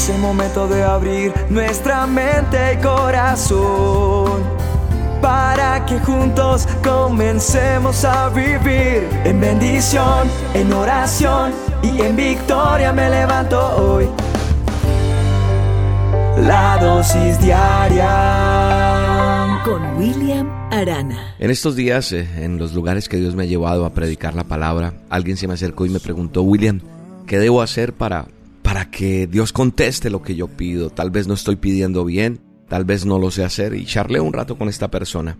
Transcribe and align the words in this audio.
Es 0.00 0.08
el 0.08 0.18
momento 0.18 0.66
de 0.66 0.82
abrir 0.82 1.30
nuestra 1.50 2.06
mente 2.06 2.72
y 2.72 2.78
corazón 2.78 4.42
para 5.20 5.84
que 5.84 5.98
juntos 6.00 6.66
comencemos 6.82 8.02
a 8.06 8.30
vivir 8.30 9.06
en 9.26 9.38
bendición, 9.38 10.26
en 10.54 10.72
oración 10.72 11.52
y 11.82 12.00
en 12.00 12.16
victoria 12.16 12.94
me 12.94 13.10
levanto 13.10 13.60
hoy. 13.76 14.08
La 16.46 16.78
dosis 16.80 17.38
diaria 17.38 18.08
con 19.66 19.98
William 19.98 20.48
Arana. 20.72 21.34
En 21.38 21.50
estos 21.50 21.76
días, 21.76 22.10
eh, 22.12 22.26
en 22.38 22.56
los 22.56 22.72
lugares 22.72 23.06
que 23.06 23.18
Dios 23.18 23.34
me 23.34 23.42
ha 23.42 23.46
llevado 23.46 23.84
a 23.84 23.90
predicar 23.90 24.34
la 24.34 24.44
palabra, 24.44 24.94
alguien 25.10 25.36
se 25.36 25.46
me 25.46 25.52
acercó 25.52 25.84
y 25.84 25.90
me 25.90 26.00
preguntó, 26.00 26.40
William, 26.40 26.80
¿qué 27.26 27.38
debo 27.38 27.60
hacer 27.60 27.92
para 27.92 28.28
para 28.70 28.88
que 28.88 29.26
Dios 29.26 29.52
conteste 29.52 30.10
lo 30.10 30.22
que 30.22 30.36
yo 30.36 30.46
pido. 30.46 30.90
Tal 30.90 31.10
vez 31.10 31.26
no 31.26 31.34
estoy 31.34 31.56
pidiendo 31.56 32.04
bien, 32.04 32.40
tal 32.68 32.84
vez 32.84 33.04
no 33.04 33.18
lo 33.18 33.32
sé 33.32 33.42
hacer 33.42 33.74
y 33.74 33.84
charlé 33.84 34.20
un 34.20 34.32
rato 34.32 34.56
con 34.56 34.68
esta 34.68 34.92
persona. 34.92 35.36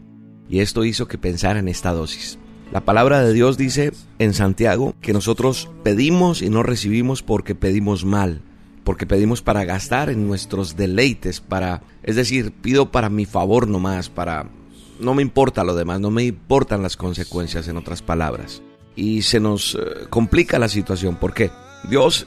Y 0.49 0.59
esto 0.59 0.85
hizo 0.85 1.07
que 1.07 1.17
pensara 1.17 1.61
en 1.61 1.69
esta 1.69 1.93
dosis. 1.93 2.41
La 2.73 2.81
palabra 2.81 3.23
de 3.23 3.33
Dios 3.33 3.57
dice 3.57 3.93
en 4.19 4.35
Santiago 4.35 4.97
que 5.01 5.13
nosotros 5.13 5.71
pedimos 5.85 6.43
y 6.43 6.51
no 6.51 6.65
recibimos 6.65 7.23
porque 7.23 7.55
pedimos 7.55 8.05
mal, 8.05 8.43
porque 8.83 9.07
pedimos 9.07 9.43
para 9.43 9.65
gastar 9.65 10.11
en 10.11 10.27
nuestros 10.27 10.75
deleites, 10.75 11.41
para, 11.41 11.85
es 12.03 12.17
decir, 12.17 12.51
pido 12.51 12.91
para 12.91 13.11
mi 13.11 13.27
favor 13.27 13.69
nomás, 13.69 14.09
para 14.09 14.51
no 14.99 15.15
me 15.15 15.23
importa 15.23 15.63
lo 15.63 15.77
demás, 15.77 16.01
no 16.01 16.11
me 16.11 16.25
importan 16.25 16.83
las 16.83 16.97
consecuencias 16.97 17.69
en 17.69 17.77
otras 17.77 18.03
palabras. 18.03 18.61
Y 18.97 19.23
se 19.23 19.39
nos 19.39 19.77
eh, 19.77 20.09
complica 20.11 20.59
la 20.59 20.69
situación, 20.69 21.17
porque 21.21 21.53
Dios 21.89 22.27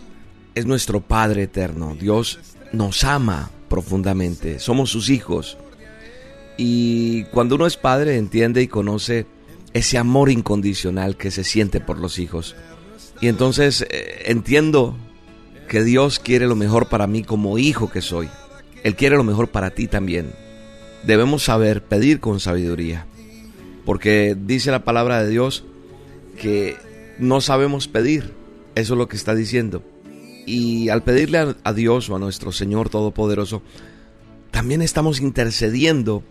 es 0.55 0.65
nuestro 0.65 1.01
Padre 1.01 1.43
eterno. 1.43 1.95
Dios 1.99 2.39
nos 2.71 3.03
ama 3.03 3.51
profundamente. 3.69 4.59
Somos 4.59 4.89
sus 4.89 5.09
hijos. 5.09 5.57
Y 6.57 7.23
cuando 7.25 7.55
uno 7.55 7.65
es 7.65 7.77
padre 7.77 8.17
entiende 8.17 8.61
y 8.61 8.67
conoce 8.67 9.25
ese 9.73 9.97
amor 9.97 10.29
incondicional 10.29 11.17
que 11.17 11.31
se 11.31 11.43
siente 11.43 11.79
por 11.79 11.97
los 11.97 12.19
hijos. 12.19 12.55
Y 13.21 13.27
entonces 13.27 13.85
eh, 13.89 14.23
entiendo 14.25 14.95
que 15.67 15.83
Dios 15.83 16.19
quiere 16.19 16.45
lo 16.45 16.55
mejor 16.55 16.89
para 16.89 17.07
mí 17.07 17.23
como 17.23 17.57
hijo 17.57 17.89
que 17.89 18.01
soy. 18.01 18.29
Él 18.83 18.95
quiere 18.95 19.15
lo 19.15 19.23
mejor 19.23 19.47
para 19.47 19.71
ti 19.71 19.87
también. 19.87 20.31
Debemos 21.03 21.43
saber 21.43 21.83
pedir 21.83 22.19
con 22.19 22.39
sabiduría. 22.39 23.07
Porque 23.85 24.37
dice 24.39 24.71
la 24.71 24.83
palabra 24.83 25.23
de 25.23 25.29
Dios 25.29 25.63
que 26.39 26.77
no 27.17 27.41
sabemos 27.41 27.87
pedir. 27.87 28.33
Eso 28.75 28.93
es 28.93 28.97
lo 28.97 29.07
que 29.07 29.15
está 29.15 29.33
diciendo. 29.33 29.83
Y 30.45 30.89
al 30.89 31.03
pedirle 31.03 31.55
a, 31.63 31.73
Dios 31.73 32.09
o 32.09 32.15
a 32.15 32.19
nuestro 32.19 32.51
Señor 32.51 32.89
Todopoderoso, 32.89 33.61
también 34.51 34.81
estamos 34.81 35.21
intercediendo 35.21 36.23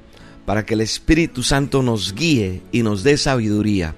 para 0.45 0.67
que 0.67 0.75
el 0.75 0.81
Espíritu 0.81 1.43
Santo 1.43 1.83
nos 1.83 2.15
guíe 2.15 2.63
y 2.73 2.83
nos 2.83 3.03
dé 3.03 3.17
sabiduría, 3.17 3.95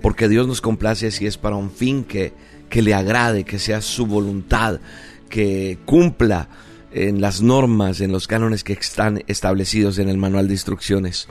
porque 0.00 0.28
Dios 0.28 0.46
nos 0.46 0.60
complace 0.60 1.10
si 1.10 1.26
es 1.26 1.36
para 1.36 1.56
un 1.56 1.70
fin 1.70 2.04
que, 2.04 2.32
que 2.70 2.82
le 2.82 2.94
agrade, 2.94 3.44
que 3.44 3.58
sea 3.58 3.80
su 3.82 4.06
voluntad, 4.06 4.80
que 5.28 5.78
cumpla 5.84 6.48
en 6.92 7.20
las 7.20 7.42
normas, 7.42 8.00
en 8.00 8.12
los 8.12 8.28
cánones 8.28 8.62
que 8.62 8.72
están 8.72 9.24
establecidos 9.26 9.98
en 9.98 10.08
el 10.08 10.16
manual 10.16 10.46
de 10.46 10.54
instrucciones. 10.54 11.28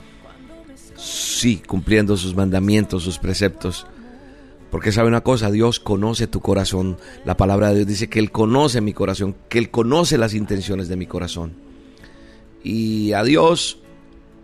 Sí, 0.96 1.62
cumpliendo 1.66 2.16
sus 2.16 2.36
mandamientos, 2.36 3.02
sus 3.02 3.18
preceptos. 3.18 3.86
Porque 4.74 4.90
sabe 4.90 5.06
una 5.06 5.20
cosa, 5.20 5.52
Dios 5.52 5.78
conoce 5.78 6.26
tu 6.26 6.40
corazón. 6.40 6.96
La 7.24 7.36
palabra 7.36 7.68
de 7.68 7.76
Dios 7.76 7.86
dice 7.86 8.08
que 8.08 8.18
Él 8.18 8.32
conoce 8.32 8.80
mi 8.80 8.92
corazón, 8.92 9.36
que 9.48 9.58
Él 9.58 9.70
conoce 9.70 10.18
las 10.18 10.34
intenciones 10.34 10.88
de 10.88 10.96
mi 10.96 11.06
corazón. 11.06 11.52
Y 12.64 13.12
a 13.12 13.22
Dios 13.22 13.78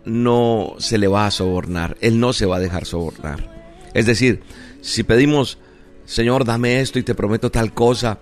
no 0.05 0.75
se 0.77 0.97
le 0.97 1.09
va 1.09 1.25
a 1.25 1.31
sobornar, 1.31 1.97
Él 1.99 2.21
no 2.21 2.31
se 2.31 2.45
va 2.45 2.55
a 2.55 2.59
dejar 2.61 2.85
sobornar. 2.85 3.89
Es 3.93 4.05
decir, 4.05 4.39
si 4.79 5.03
pedimos, 5.03 5.57
Señor, 6.05 6.45
dame 6.45 6.79
esto 6.79 6.97
y 6.97 7.03
te 7.03 7.13
prometo 7.13 7.51
tal 7.51 7.73
cosa, 7.73 8.19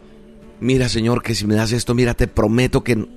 mira 0.59 0.89
Señor, 0.89 1.21
que 1.21 1.35
si 1.35 1.45
me 1.45 1.53
das 1.53 1.73
esto, 1.73 1.93
mira, 1.93 2.15
te 2.15 2.27
prometo 2.27 2.83
que... 2.83 3.07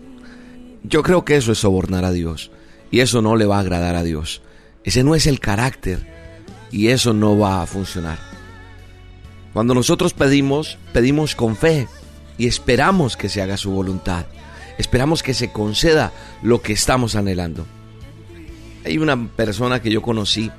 Yo 0.83 1.03
creo 1.03 1.25
que 1.25 1.37
eso 1.37 1.53
es 1.53 1.59
sobornar 1.61 2.05
a 2.05 2.13
Dios 2.13 2.51
y 2.91 3.01
eso 3.01 3.23
no 3.23 3.37
le 3.37 3.47
va 3.47 3.57
a 3.57 3.61
agradar 3.61 3.97
a 3.97 4.03
Dios. 4.03 4.43
Ese 4.85 5.03
no 5.03 5.15
es 5.15 5.27
el 5.27 5.41
carácter 5.41 6.07
y 6.71 6.89
eso 6.89 7.15
no 7.15 7.39
va 7.39 7.63
a 7.63 7.67
funcionar. 7.67 8.42
Cuando 9.53 9.75
nosotros 9.75 10.15
pedimos, 10.15 10.79
pedimos 10.93 11.35
con 11.35 11.57
fe 11.57 11.87
y 12.39 12.47
esperamos 12.47 13.17
que 13.17 13.29
se 13.29 13.43
haga 13.43 13.57
su 13.57 13.71
voluntad. 13.71 14.27
Esperamos 14.79 15.23
que 15.23 15.35
se 15.35 15.53
conceda 15.53 16.13
lo 16.43 16.63
que 16.63 16.73
estamos 16.73 17.15
anhelando. 17.17 17.67
Hay 18.85 18.99
una 18.99 19.29
persona 19.29 19.83
que 19.83 19.91
yo 19.91 20.03
conocí 20.03 20.51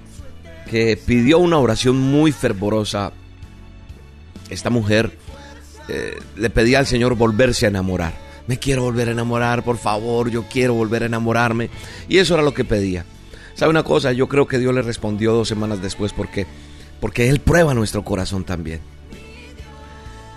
que 0.69 0.97
pidió 0.97 1.39
una 1.39 1.57
oración 1.57 1.99
muy 1.99 2.31
fervorosa. 2.31 3.11
Esta 4.49 4.69
mujer 4.69 5.17
eh, 5.89 6.17
le 6.37 6.49
pedía 6.49 6.79
al 6.79 6.87
Señor 6.87 7.15
volverse 7.15 7.65
a 7.65 7.69
enamorar. 7.69 8.13
Me 8.47 8.59
quiero 8.59 8.83
volver 8.83 9.07
a 9.07 9.11
enamorar, 9.11 9.63
por 9.63 9.77
favor, 9.77 10.29
yo 10.29 10.45
quiero 10.49 10.73
volver 10.73 11.03
a 11.03 11.07
enamorarme. 11.07 11.69
Y 12.07 12.19
eso 12.19 12.35
era 12.35 12.43
lo 12.43 12.53
que 12.53 12.65
pedía. 12.65 13.05
¿Sabe 13.55 13.71
una 13.71 13.83
cosa? 13.83 14.11
Yo 14.11 14.27
creo 14.27 14.47
que 14.47 14.59
Dios 14.59 14.73
le 14.73 14.81
respondió 14.81 15.33
dos 15.33 15.47
semanas 15.47 15.81
después 15.81 16.13
porque 16.13 16.45
porque 17.03 17.27
Él 17.27 17.41
prueba 17.41 17.73
nuestro 17.73 18.05
corazón 18.05 18.45
también. 18.45 18.79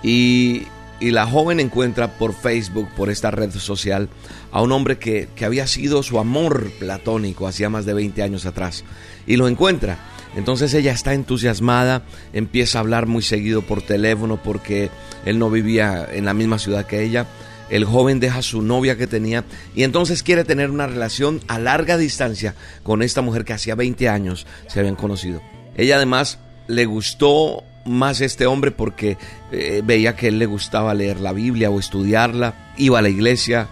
Y, 0.03 0.67
la 1.01 1.25
joven 1.25 1.61
encuentra 1.61 2.19
por 2.19 2.35
Facebook, 2.35 2.89
por 2.97 3.09
esta 3.09 3.31
red 3.31 3.53
social, 3.53 4.09
a 4.51 4.63
un 4.63 4.73
hombre 4.73 4.99
que, 4.99 5.29
que 5.37 5.45
había 5.45 5.69
sido 5.69 6.03
su 6.03 6.19
amor 6.19 6.73
platónico 6.81 7.47
hacía 7.47 7.71
más 7.71 7.87
de 7.87 7.95
20 7.95 8.21
años 8.21 8.47
atrás. 8.47 8.83
Y 9.29 9.37
lo 9.37 9.47
encuentra. 9.47 9.99
Entonces 10.35 10.75
ella 10.75 10.91
está 10.91 11.15
entusiasmada, 11.15 12.03
empieza 12.33 12.79
a 12.79 12.81
hablar 12.81 13.07
muy 13.07 13.23
seguido 13.23 13.63
por 13.63 13.81
teléfono 13.81 14.43
porque 14.43 14.91
él 15.25 15.39
no 15.39 15.51
vivía 15.51 16.05
en 16.11 16.25
la 16.25 16.35
misma 16.35 16.59
ciudad 16.59 16.85
que 16.85 17.05
ella. 17.05 17.29
El 17.71 17.85
joven 17.85 18.19
deja 18.19 18.39
a 18.39 18.43
su 18.43 18.61
novia 18.61 18.97
que 18.97 19.07
tenía 19.07 19.45
y 19.77 19.85
entonces 19.85 20.25
quiere 20.25 20.43
tener 20.43 20.73
una 20.73 20.89
relación 20.89 21.43
a 21.47 21.61
larga 21.61 21.97
distancia 21.97 22.57
con 22.83 23.03
esta 23.03 23.23
mujer 23.23 23.45
que 23.45 23.53
hacía 23.53 23.77
20 23.77 24.09
años 24.09 24.49
se 24.67 24.81
habían 24.81 24.97
conocido. 24.97 25.41
Ella 25.77 25.97
además 25.97 26.41
le 26.67 26.85
gustó 26.87 27.65
más 27.85 28.21
este 28.21 28.47
hombre 28.47 28.71
porque 28.71 29.17
eh, 29.53 29.83
veía 29.85 30.17
que 30.17 30.29
él 30.29 30.39
le 30.39 30.47
gustaba 30.47 30.95
leer 30.95 31.21
la 31.21 31.33
Biblia 31.33 31.71
o 31.71 31.79
estudiarla, 31.79 32.73
iba 32.77 32.99
a 32.99 33.03
la 33.03 33.09
iglesia 33.09 33.69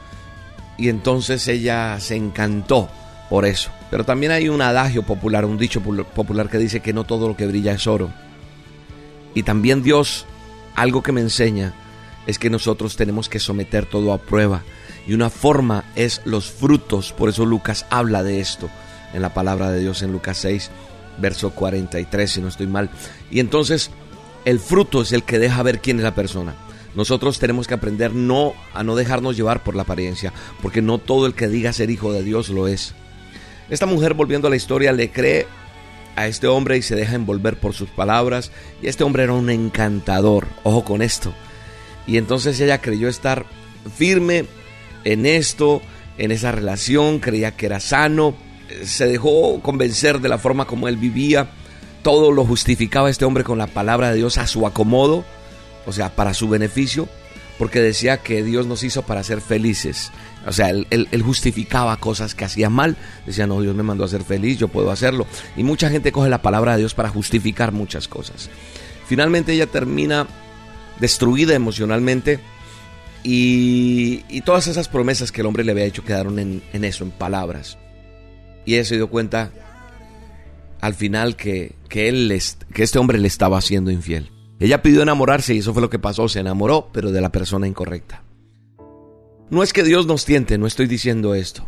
y 0.78 0.88
entonces 0.88 1.47
ella 1.49 1.99
se 2.00 2.16
encantó 2.16 2.88
por 3.28 3.44
eso. 3.44 3.71
Pero 3.91 4.04
también 4.04 4.33
hay 4.33 4.49
un 4.49 4.62
adagio 4.62 5.03
popular, 5.03 5.44
un 5.44 5.59
dicho 5.59 5.81
popular 5.81 6.49
que 6.49 6.59
dice 6.59 6.81
que 6.81 6.93
no 6.93 7.04
todo 7.04 7.28
lo 7.28 7.37
que 7.37 7.47
brilla 7.47 7.72
es 7.72 7.87
oro. 7.87 8.10
Y 9.34 9.43
también 9.43 9.83
Dios, 9.83 10.27
algo 10.75 11.03
que 11.03 11.12
me 11.12 11.21
enseña, 11.21 11.75
es 12.27 12.38
que 12.38 12.50
nosotros 12.50 12.97
tenemos 12.97 13.28
que 13.28 13.38
someter 13.38 13.87
todo 13.87 14.12
a 14.12 14.19
prueba. 14.19 14.62
Y 15.06 15.12
una 15.12 15.31
forma 15.31 15.84
es 15.94 16.22
los 16.25 16.50
frutos. 16.50 17.12
Por 17.12 17.28
eso 17.28 17.44
Lucas 17.44 17.87
habla 17.91 18.22
de 18.22 18.41
esto 18.41 18.71
en 19.12 19.22
la 19.22 19.34
palabra 19.34 19.71
de 19.71 19.81
Dios 19.81 20.03
en 20.03 20.12
Lucas 20.12 20.38
6 20.38 20.71
verso 21.19 21.51
43, 21.51 22.31
si 22.31 22.41
no 22.41 22.49
estoy 22.49 22.67
mal. 22.67 22.91
Y 23.31 23.41
entonces 23.41 23.91
el 24.45 24.61
fruto 24.61 25.03
es 25.03 25.13
el 25.13 25.23
que 25.23 25.39
deja 25.39 25.63
ver 25.63 25.81
quién 25.81 25.99
es 25.99 26.05
la 26.05 26.15
persona. 26.15 26.55
Nosotros 26.95 27.39
tenemos 27.39 27.67
que 27.67 27.75
aprender 27.75 28.15
no 28.15 28.55
a 28.73 28.85
no 28.85 28.95
dejarnos 28.95 29.37
llevar 29.37 29.63
por 29.65 29.75
la 29.75 29.83
apariencia, 29.83 30.33
porque 30.63 30.83
no 30.83 30.99
todo 30.99 31.27
el 31.27 31.35
que 31.35 31.49
diga 31.49 31.73
ser 31.73 31.91
hijo 31.91 32.13
de 32.13 32.23
Dios 32.23 32.51
lo 32.51 32.69
es. 32.69 32.95
Esta 33.69 33.87
mujer, 33.87 34.15
volviendo 34.15 34.47
a 34.47 34.51
la 34.51 34.57
historia, 34.57 34.93
le 34.93 35.11
cree 35.11 35.47
a 36.17 36.27
este 36.27 36.47
hombre 36.47 36.77
y 36.77 36.83
se 36.83 36.95
deja 36.95 37.15
envolver 37.15 37.59
por 37.59 37.75
sus 37.75 37.89
palabras. 37.89 38.53
Y 38.83 38.87
este 38.87 39.05
hombre 39.05 39.25
era 39.25 39.33
un 39.33 39.51
encantador, 39.51 40.47
ojo 40.63 40.85
con 40.85 41.03
esto. 41.03 41.35
Y 42.07 42.19
entonces 42.19 42.61
ella 42.61 42.81
creyó 42.81 43.09
estar 43.09 43.47
firme 43.97 44.45
en 45.05 45.27
esto, 45.27 45.83
en 46.19 46.31
esa 46.31 46.53
relación, 46.53 47.19
creía 47.19 47.57
que 47.57 47.67
era 47.67 47.81
sano, 47.81 48.34
se 48.84 49.06
dejó 49.06 49.60
convencer 49.60 50.21
de 50.21 50.28
la 50.28 50.38
forma 50.38 50.66
como 50.66 50.88
él 50.88 50.97
vivía. 50.97 51.48
Todo 52.03 52.32
lo 52.32 52.44
justificaba 52.44 53.10
este 53.10 53.24
hombre 53.24 53.44
con 53.44 53.59
la 53.59 53.66
palabra 53.66 54.10
de 54.10 54.16
Dios 54.16 54.38
a 54.38 54.47
su 54.47 54.66
acomodo, 54.66 55.24
o 55.86 55.92
sea, 55.92 56.15
para 56.15 56.34
su 56.34 56.48
beneficio, 56.48 57.09
porque 57.59 57.80
decía 57.80 58.18
que 58.18 58.42
Dios 58.42 58.66
nos 58.66 58.82
hizo 58.82 59.03
para 59.03 59.22
ser 59.22 59.41
felices. 59.41 60.10
O 60.47 60.53
sea, 60.53 60.71
él, 60.71 61.22
justificaba 61.24 61.97
cosas 61.97 62.34
que 62.34 62.44
hacía 62.44 62.68
mal. 62.68 62.97
Decía, 63.26 63.47
no, 63.47 63.60
Dios 63.60 63.74
me 63.74 63.82
mandó 63.82 64.04
a 64.04 64.09
ser 64.09 64.24
feliz, 64.24 64.59
yo 64.59 64.68
puedo 64.68 64.91
hacerlo. 64.91 65.26
Y 65.56 65.62
mucha 65.62 65.88
gente 65.88 66.12
coge 66.12 66.28
la 66.28 66.42
palabra 66.42 66.72
de 66.72 66.78
Dios 66.78 66.94
para 66.94 67.09
justificar 67.09 67.72
muchas 67.72 68.09
cosas. 68.09 68.50
Finalmente 69.06 69.53
ella 69.53 69.66
termina 69.66 70.26
destruida 71.00 71.54
emocionalmente 71.54 72.41
y, 73.22 74.41
todas 74.42 74.66
esas 74.66 74.88
promesas 74.88 75.32
que 75.32 75.41
el 75.41 75.47
hombre 75.47 75.65
le 75.65 75.72
había 75.72 75.86
hecho 75.86 76.04
quedaron 76.04 76.38
en, 76.38 76.84
eso, 76.84 77.04
en 77.04 77.10
palabras. 77.10 77.78
Y 78.65 78.75
ella 78.75 78.84
se 78.84 78.97
dio 78.97 79.09
cuenta 79.09 79.53
al 80.81 80.95
final 80.95 81.37
que, 81.37 81.75
que, 81.89 82.09
él 82.09 82.41
que 82.72 82.83
este 82.83 82.99
hombre 82.99 83.19
le 83.19 83.28
estaba 83.28 83.59
haciendo 83.59 83.91
infiel. 83.91 84.31
Ella 84.61 84.83
pidió 84.83 85.03
enamorarse 85.03 85.55
y 85.55 85.59
eso 85.59 85.72
fue 85.72 85.83
lo 85.83 85.91
que 85.91 85.99
pasó. 85.99 86.28
Se 86.28 86.41
enamoró, 86.41 86.91
pero 86.93 87.11
de 87.11 87.21
la 87.21 87.33
persona 87.33 87.66
incorrecta. 87.66 88.22
No 89.51 89.63
es 89.63 89.72
que 89.72 89.83
Dios 89.83 90.07
nos 90.07 90.25
tiente, 90.25 90.59
no 90.59 90.66
estoy 90.66 90.87
diciendo 90.87 91.34
esto. 91.34 91.66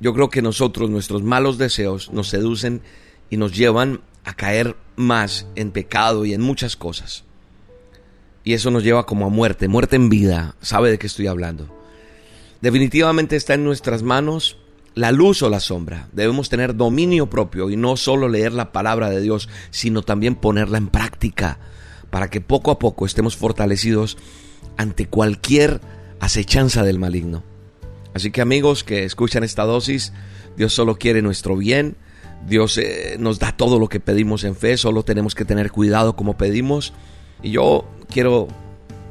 Yo 0.00 0.14
creo 0.14 0.30
que 0.30 0.42
nosotros, 0.42 0.90
nuestros 0.90 1.22
malos 1.22 1.58
deseos, 1.58 2.10
nos 2.12 2.28
seducen 2.28 2.82
y 3.30 3.36
nos 3.36 3.54
llevan 3.54 4.00
a 4.24 4.34
caer 4.34 4.76
más 4.96 5.46
en 5.54 5.70
pecado 5.70 6.24
y 6.24 6.34
en 6.34 6.40
muchas 6.40 6.76
cosas. 6.76 7.24
Y 8.44 8.54
eso 8.54 8.70
nos 8.70 8.82
lleva 8.82 9.06
como 9.06 9.26
a 9.26 9.28
muerte, 9.28 9.68
muerte 9.68 9.96
en 9.96 10.08
vida. 10.08 10.56
¿Sabe 10.60 10.90
de 10.90 10.98
qué 10.98 11.06
estoy 11.06 11.28
hablando? 11.28 11.68
Definitivamente 12.60 13.36
está 13.36 13.54
en 13.54 13.64
nuestras 13.64 14.02
manos 14.02 14.58
la 14.94 15.12
luz 15.12 15.42
o 15.42 15.50
la 15.50 15.60
sombra. 15.60 16.08
Debemos 16.12 16.48
tener 16.48 16.76
dominio 16.76 17.28
propio 17.28 17.70
y 17.70 17.76
no 17.76 17.96
solo 17.96 18.28
leer 18.28 18.52
la 18.52 18.72
palabra 18.72 19.10
de 19.10 19.20
Dios, 19.20 19.48
sino 19.70 20.02
también 20.02 20.34
ponerla 20.34 20.78
en 20.78 20.88
práctica 20.88 21.58
para 22.10 22.28
que 22.28 22.40
poco 22.40 22.70
a 22.70 22.78
poco 22.78 23.06
estemos 23.06 23.36
fortalecidos 23.36 24.18
ante 24.76 25.06
cualquier 25.06 25.80
acechanza 26.20 26.82
del 26.82 26.98
maligno. 26.98 27.42
Así 28.14 28.30
que 28.30 28.42
amigos 28.42 28.84
que 28.84 29.04
escuchan 29.04 29.44
esta 29.44 29.64
dosis, 29.64 30.12
Dios 30.56 30.74
solo 30.74 30.96
quiere 30.96 31.22
nuestro 31.22 31.56
bien, 31.56 31.96
Dios 32.46 32.76
eh, 32.76 33.16
nos 33.18 33.38
da 33.38 33.52
todo 33.52 33.78
lo 33.78 33.88
que 33.88 34.00
pedimos 34.00 34.44
en 34.44 34.56
fe, 34.56 34.76
solo 34.76 35.04
tenemos 35.04 35.34
que 35.34 35.44
tener 35.44 35.70
cuidado 35.70 36.16
como 36.16 36.36
pedimos. 36.36 36.92
Y 37.42 37.52
yo 37.52 37.86
quiero 38.08 38.48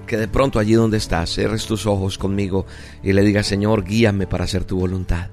que 0.06 0.18
de 0.18 0.28
pronto 0.28 0.60
allí 0.60 0.74
donde 0.74 0.98
estás, 0.98 1.34
cierres 1.34 1.66
tus 1.66 1.88
ojos 1.88 2.18
conmigo 2.18 2.66
y 3.02 3.14
le 3.14 3.24
digas, 3.24 3.48
Señor, 3.48 3.84
guíame 3.84 4.28
para 4.28 4.44
hacer 4.44 4.66
tu 4.66 4.78
voluntad. 4.78 5.30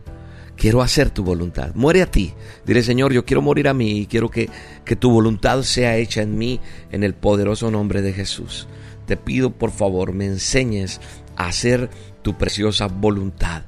Quiero 0.58 0.82
hacer 0.82 1.10
tu 1.10 1.22
voluntad. 1.22 1.72
Muere 1.76 2.02
a 2.02 2.10
ti. 2.10 2.34
Dile, 2.66 2.82
Señor, 2.82 3.12
yo 3.12 3.24
quiero 3.24 3.40
morir 3.40 3.68
a 3.68 3.74
mí 3.74 4.00
y 4.00 4.06
quiero 4.06 4.28
que, 4.28 4.50
que 4.84 4.96
tu 4.96 5.08
voluntad 5.08 5.62
sea 5.62 5.96
hecha 5.96 6.20
en 6.20 6.36
mí 6.36 6.58
en 6.90 7.04
el 7.04 7.14
poderoso 7.14 7.70
nombre 7.70 8.02
de 8.02 8.12
Jesús. 8.12 8.66
Te 9.06 9.16
pido, 9.16 9.50
por 9.50 9.70
favor, 9.70 10.12
me 10.12 10.26
enseñes 10.26 11.00
a 11.36 11.46
hacer 11.46 11.88
tu 12.22 12.36
preciosa 12.36 12.88
voluntad. 12.88 13.62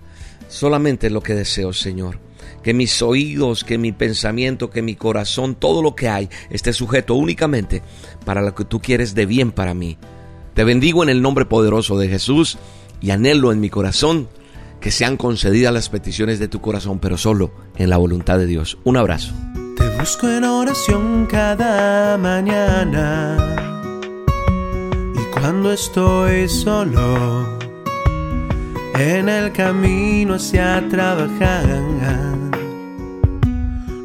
Solamente 0.48 1.10
lo 1.10 1.22
que 1.22 1.34
deseo, 1.34 1.72
Señor. 1.72 2.18
Que 2.64 2.74
mis 2.74 3.00
oídos, 3.02 3.62
que 3.62 3.78
mi 3.78 3.92
pensamiento, 3.92 4.68
que 4.70 4.82
mi 4.82 4.96
corazón, 4.96 5.54
todo 5.54 5.82
lo 5.82 5.94
que 5.94 6.08
hay, 6.08 6.28
esté 6.50 6.72
sujeto 6.72 7.14
únicamente 7.14 7.82
para 8.24 8.42
lo 8.42 8.52
que 8.56 8.64
tú 8.64 8.80
quieres 8.80 9.14
de 9.14 9.26
bien 9.26 9.52
para 9.52 9.74
mí. 9.74 9.96
Te 10.54 10.64
bendigo 10.64 11.04
en 11.04 11.08
el 11.08 11.22
nombre 11.22 11.44
poderoso 11.44 11.96
de 12.00 12.08
Jesús 12.08 12.58
y 13.00 13.10
anhelo 13.10 13.52
en 13.52 13.60
mi 13.60 13.70
corazón 13.70 14.28
que 14.80 14.90
sean 14.90 15.16
concedidas 15.16 15.72
las 15.72 15.88
peticiones 15.88 16.38
de 16.38 16.48
tu 16.48 16.60
corazón, 16.60 16.98
pero 16.98 17.18
solo 17.18 17.52
en 17.76 17.90
la 17.90 17.98
voluntad 17.98 18.38
de 18.38 18.46
Dios. 18.46 18.78
Un 18.84 18.96
abrazo. 18.96 19.32
Te 19.76 19.88
busco 19.98 20.28
en 20.28 20.44
oración 20.44 21.26
cada 21.26 22.16
mañana 22.18 23.36
y 25.14 25.32
cuando 25.32 25.72
estoy 25.72 26.48
solo 26.48 27.58
en 28.94 29.28
el 29.28 29.52
camino 29.52 30.34
hacia 30.34 30.86
trabajar. 30.88 31.66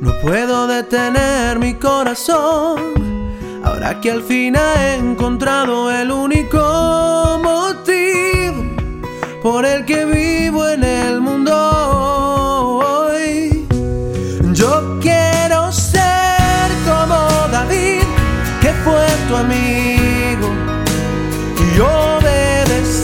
No 0.01 0.11
puedo 0.21 0.67
detener 0.67 1.59
mi 1.59 1.73
corazón 1.73 2.93
ahora 3.63 3.99
que 3.99 4.11
al 4.11 4.21
fin 4.21 4.55
he 4.55 4.95
encontrado 4.95 5.91
el 5.91 6.11
único 6.11 7.24
por 9.45 9.63
el 9.63 9.85
que 9.85 10.05
vivo 10.05 10.67
en 10.67 10.83
el 10.83 11.21
mundo 11.21 11.53
hoy. 12.79 13.67
Yo 14.53 14.99
quiero 14.99 15.71
ser 15.71 16.71
como 16.83 17.15
David, 17.51 18.01
que 18.59 18.73
fue 18.83 19.05
tu 19.27 19.35
amigo, 19.35 20.47
y 21.63 21.79
obedecerte 21.79 22.97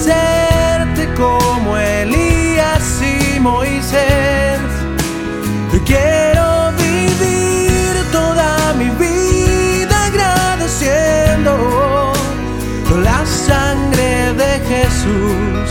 como 1.14 1.78
Elías 1.78 2.88
y 3.04 3.40
Moisés. 3.40 4.60
Quiero 5.86 6.72
vivir 6.86 7.94
toda 8.12 8.74
mi 8.80 8.90
vida 9.06 10.06
agradeciendo 10.06 11.52
la 13.04 13.26
sangre 13.28 14.34
de 14.34 14.52
Jesús 14.70 15.71